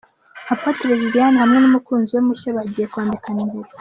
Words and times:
Apotre 0.53 0.89
Liliane 1.01 1.37
hamwe 1.43 1.57
n'umukunzi 1.59 2.11
we 2.15 2.21
mushya 2.27 2.49
bagiye 2.57 2.85
kwambikana 2.91 3.39
impeta. 3.45 3.69